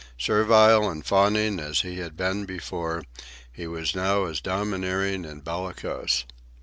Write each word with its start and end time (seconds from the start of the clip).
Servile 0.17 0.89
and 0.89 1.05
fawning 1.05 1.59
as 1.59 1.81
he 1.81 1.97
had 1.99 2.17
been 2.17 2.43
before, 2.45 3.03
he 3.51 3.67
was 3.67 3.93
now 3.93 4.25
as 4.25 4.41
domineering 4.41 5.25
and 5.27 5.43
bellicose. 5.43 6.25